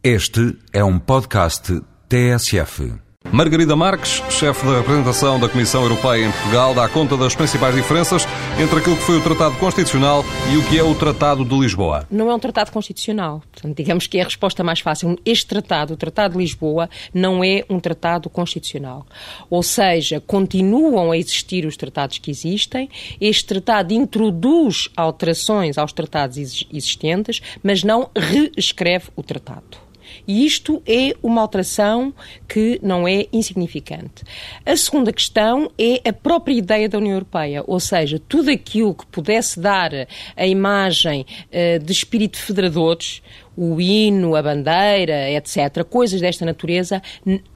[0.00, 2.92] Este é um podcast TSF.
[3.32, 8.24] Margarida Marques, chefe da representação da Comissão Europeia em Portugal, dá conta das principais diferenças
[8.62, 12.06] entre aquilo que foi o Tratado Constitucional e o que é o Tratado de Lisboa.
[12.12, 13.42] Não é um tratado constitucional.
[13.50, 15.18] Portanto, digamos que é a resposta mais fácil.
[15.24, 19.04] Este tratado, o Tratado de Lisboa, não é um tratado constitucional.
[19.50, 22.88] Ou seja, continuam a existir os tratados que existem.
[23.20, 26.36] Este tratado introduz alterações aos tratados
[26.72, 29.87] existentes, mas não reescreve o tratado.
[30.26, 32.12] E isto é uma alteração
[32.48, 34.24] que não é insignificante.
[34.64, 39.06] A segunda questão é a própria ideia da União Europeia, ou seja, tudo aquilo que
[39.06, 39.90] pudesse dar
[40.36, 43.22] a imagem uh, de espírito federadores,
[43.58, 47.02] o hino, a bandeira, etc., coisas desta natureza,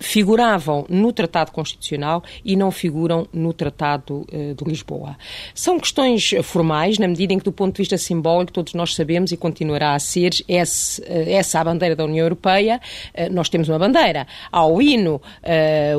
[0.01, 5.17] figuravam no Tratado Constitucional e não figuram no Tratado uh, de Lisboa.
[5.55, 9.31] São questões formais, na medida em que, do ponto de vista simbólico, todos nós sabemos
[9.31, 12.81] e continuará a ser esse, uh, essa a bandeira da União Europeia.
[13.15, 14.27] Uh, nós temos uma bandeira.
[14.51, 15.23] Há o hino,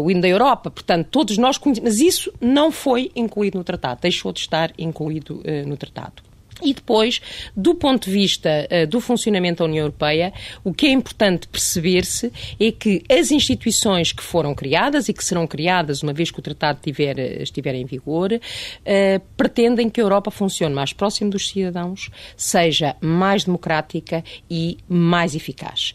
[0.02, 1.92] o hino da Europa, portanto, todos nós conhecemos.
[1.92, 6.33] Mas isso não foi incluído no Tratado, deixou de estar incluído no Tratado.
[6.62, 7.22] E depois,
[7.56, 12.32] do ponto de vista uh, do funcionamento da União Europeia, o que é importante perceber-se
[12.60, 16.42] é que as instituições que foram criadas e que serão criadas uma vez que o
[16.42, 21.50] tratado tiver, eh, estiver em vigor, uh, pretendem que a Europa funcione mais próximo dos
[21.50, 25.94] cidadãos, seja mais democrática e mais eficaz.